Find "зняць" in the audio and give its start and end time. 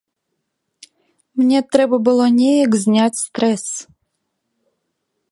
2.85-3.19